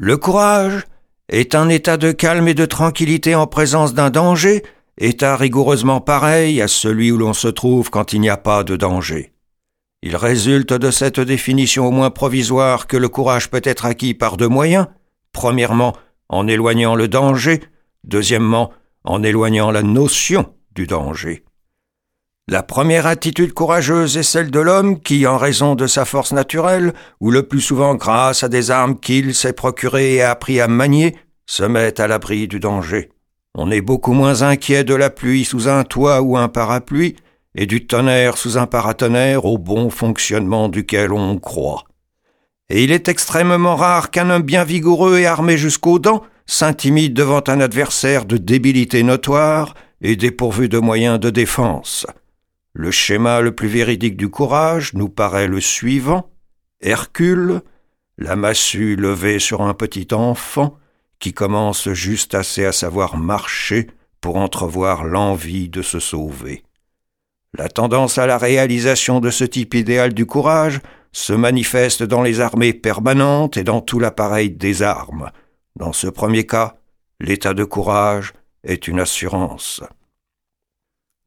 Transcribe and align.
Le 0.00 0.16
courage 0.16 0.84
est 1.28 1.54
un 1.54 1.68
état 1.68 1.96
de 1.96 2.10
calme 2.10 2.48
et 2.48 2.54
de 2.54 2.66
tranquillité 2.66 3.36
en 3.36 3.46
présence 3.46 3.94
d'un 3.94 4.10
danger, 4.10 4.64
état 4.98 5.36
rigoureusement 5.36 6.00
pareil 6.00 6.60
à 6.60 6.66
celui 6.66 7.12
où 7.12 7.16
l'on 7.16 7.32
se 7.32 7.46
trouve 7.46 7.90
quand 7.90 8.12
il 8.12 8.20
n'y 8.20 8.28
a 8.28 8.36
pas 8.36 8.64
de 8.64 8.74
danger. 8.74 9.32
Il 10.02 10.16
résulte 10.16 10.72
de 10.72 10.90
cette 10.90 11.20
définition 11.20 11.86
au 11.86 11.92
moins 11.92 12.10
provisoire 12.10 12.88
que 12.88 12.96
le 12.96 13.08
courage 13.08 13.50
peut 13.50 13.62
être 13.62 13.86
acquis 13.86 14.14
par 14.14 14.36
deux 14.36 14.48
moyens. 14.48 14.88
Premièrement, 15.32 15.94
en 16.28 16.48
éloignant 16.48 16.96
le 16.96 17.06
danger. 17.06 17.62
Deuxièmement, 18.02 18.72
en 19.04 19.22
éloignant 19.22 19.70
la 19.70 19.82
notion 19.82 20.52
du 20.74 20.86
danger. 20.88 21.44
La 22.46 22.62
première 22.62 23.06
attitude 23.06 23.54
courageuse 23.54 24.18
est 24.18 24.22
celle 24.22 24.50
de 24.50 24.60
l'homme 24.60 25.00
qui, 25.00 25.26
en 25.26 25.38
raison 25.38 25.74
de 25.74 25.86
sa 25.86 26.04
force 26.04 26.32
naturelle, 26.32 26.92
ou 27.18 27.30
le 27.30 27.44
plus 27.44 27.62
souvent 27.62 27.94
grâce 27.94 28.42
à 28.42 28.50
des 28.50 28.70
armes 28.70 29.00
qu'il 29.00 29.34
s'est 29.34 29.54
procurées 29.54 30.16
et 30.16 30.22
appris 30.22 30.60
à 30.60 30.68
manier, 30.68 31.16
se 31.46 31.62
met 31.62 31.98
à 31.98 32.06
l'abri 32.06 32.46
du 32.46 32.60
danger. 32.60 33.08
On 33.54 33.70
est 33.70 33.80
beaucoup 33.80 34.12
moins 34.12 34.42
inquiet 34.42 34.84
de 34.84 34.94
la 34.94 35.08
pluie 35.08 35.46
sous 35.46 35.68
un 35.68 35.84
toit 35.84 36.20
ou 36.20 36.36
un 36.36 36.48
parapluie, 36.48 37.16
et 37.54 37.64
du 37.64 37.86
tonnerre 37.86 38.36
sous 38.36 38.58
un 38.58 38.66
paratonnerre 38.66 39.46
au 39.46 39.56
bon 39.56 39.88
fonctionnement 39.88 40.68
duquel 40.68 41.14
on 41.14 41.38
croit. 41.38 41.84
Et 42.68 42.84
il 42.84 42.92
est 42.92 43.08
extrêmement 43.08 43.76
rare 43.76 44.10
qu'un 44.10 44.28
homme 44.28 44.42
bien 44.42 44.64
vigoureux 44.64 45.18
et 45.18 45.26
armé 45.26 45.56
jusqu'aux 45.56 45.98
dents 45.98 46.22
s'intimide 46.44 47.14
devant 47.14 47.42
un 47.46 47.60
adversaire 47.60 48.26
de 48.26 48.36
débilité 48.36 49.02
notoire 49.02 49.74
et 50.02 50.14
dépourvu 50.14 50.68
de 50.68 50.78
moyens 50.78 51.18
de 51.18 51.30
défense. 51.30 52.06
Le 52.74 52.90
schéma 52.90 53.40
le 53.40 53.54
plus 53.54 53.68
véridique 53.68 54.16
du 54.16 54.28
courage 54.28 54.94
nous 54.94 55.08
paraît 55.08 55.46
le 55.46 55.60
suivant. 55.60 56.30
Hercule, 56.80 57.62
la 58.18 58.34
massue 58.34 58.96
levée 58.96 59.38
sur 59.38 59.62
un 59.62 59.74
petit 59.74 60.08
enfant 60.12 60.76
qui 61.20 61.32
commence 61.32 61.88
juste 61.92 62.34
assez 62.34 62.64
à 62.64 62.72
savoir 62.72 63.16
marcher 63.16 63.86
pour 64.20 64.36
entrevoir 64.36 65.04
l'envie 65.04 65.68
de 65.68 65.82
se 65.82 66.00
sauver. 66.00 66.64
La 67.56 67.68
tendance 67.68 68.18
à 68.18 68.26
la 68.26 68.38
réalisation 68.38 69.20
de 69.20 69.30
ce 69.30 69.44
type 69.44 69.74
idéal 69.74 70.12
du 70.12 70.26
courage 70.26 70.80
se 71.12 71.32
manifeste 71.32 72.02
dans 72.02 72.22
les 72.22 72.40
armées 72.40 72.72
permanentes 72.72 73.56
et 73.56 73.62
dans 73.62 73.80
tout 73.80 74.00
l'appareil 74.00 74.50
des 74.50 74.82
armes. 74.82 75.30
Dans 75.76 75.92
ce 75.92 76.08
premier 76.08 76.44
cas, 76.44 76.74
l'état 77.20 77.54
de 77.54 77.62
courage 77.62 78.32
est 78.64 78.88
une 78.88 78.98
assurance. 78.98 79.80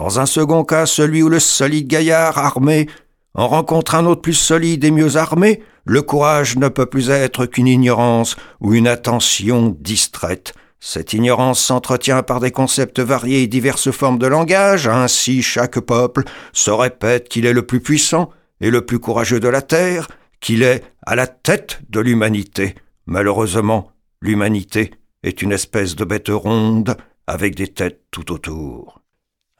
Dans 0.00 0.18
un 0.18 0.24
second 0.24 0.64
cas, 0.64 0.86
celui 0.86 1.22
où 1.22 1.28
le 1.28 1.38
solide 1.38 1.86
gaillard 1.86 2.38
armé 2.38 2.88
en 3.34 3.48
rencontre 3.48 3.94
un 3.94 4.06
autre 4.06 4.22
plus 4.22 4.32
solide 4.32 4.82
et 4.82 4.90
mieux 4.90 5.18
armé, 5.18 5.62
le 5.84 6.00
courage 6.00 6.56
ne 6.56 6.68
peut 6.68 6.86
plus 6.86 7.10
être 7.10 7.44
qu'une 7.44 7.66
ignorance 7.66 8.34
ou 8.62 8.72
une 8.72 8.88
attention 8.88 9.76
distraite. 9.78 10.54
Cette 10.80 11.12
ignorance 11.12 11.62
s'entretient 11.62 12.22
par 12.22 12.40
des 12.40 12.50
concepts 12.50 12.98
variés 12.98 13.42
et 13.42 13.46
diverses 13.46 13.90
formes 13.90 14.18
de 14.18 14.26
langage, 14.26 14.88
ainsi 14.88 15.42
chaque 15.42 15.80
peuple 15.80 16.24
se 16.54 16.70
répète 16.70 17.28
qu'il 17.28 17.44
est 17.44 17.52
le 17.52 17.66
plus 17.66 17.80
puissant 17.80 18.30
et 18.62 18.70
le 18.70 18.86
plus 18.86 19.00
courageux 19.00 19.38
de 19.38 19.48
la 19.48 19.60
terre, 19.60 20.08
qu'il 20.40 20.62
est 20.62 20.82
à 21.04 21.14
la 21.14 21.26
tête 21.26 21.82
de 21.90 22.00
l'humanité. 22.00 22.74
Malheureusement, 23.04 23.92
l'humanité 24.22 24.92
est 25.24 25.42
une 25.42 25.52
espèce 25.52 25.94
de 25.94 26.06
bête 26.06 26.30
ronde 26.30 26.96
avec 27.26 27.54
des 27.54 27.68
têtes 27.68 28.00
tout 28.10 28.32
autour 28.32 28.99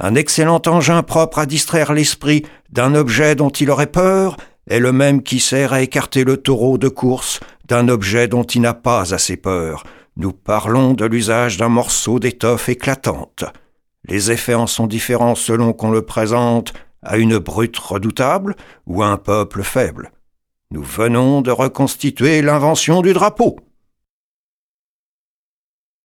un 0.00 0.14
excellent 0.14 0.62
engin 0.66 1.02
propre 1.02 1.38
à 1.38 1.46
distraire 1.46 1.92
l'esprit 1.92 2.44
d'un 2.70 2.94
objet 2.94 3.34
dont 3.34 3.50
il 3.50 3.70
aurait 3.70 3.86
peur, 3.86 4.36
est 4.68 4.80
le 4.80 4.92
même 4.92 5.22
qui 5.22 5.40
sert 5.40 5.72
à 5.72 5.82
écarter 5.82 6.24
le 6.24 6.38
taureau 6.38 6.78
de 6.78 6.88
course 6.88 7.40
d'un 7.66 7.88
objet 7.88 8.26
dont 8.26 8.42
il 8.42 8.62
n'a 8.62 8.74
pas 8.74 9.14
assez 9.14 9.36
peur. 9.36 9.84
Nous 10.16 10.32
parlons 10.32 10.94
de 10.94 11.04
l'usage 11.04 11.56
d'un 11.56 11.68
morceau 11.68 12.18
d'étoffe 12.18 12.68
éclatante. 12.68 13.44
Les 14.08 14.30
effets 14.30 14.54
en 14.54 14.66
sont 14.66 14.86
différents 14.86 15.34
selon 15.34 15.72
qu'on 15.72 15.90
le 15.90 16.02
présente 16.02 16.72
à 17.02 17.18
une 17.18 17.38
brute 17.38 17.78
redoutable 17.78 18.56
ou 18.86 19.02
à 19.02 19.06
un 19.06 19.16
peuple 19.16 19.62
faible. 19.62 20.12
Nous 20.70 20.82
venons 20.82 21.42
de 21.42 21.50
reconstituer 21.50 22.42
l'invention 22.42 23.02
du 23.02 23.12
drapeau. 23.12 23.56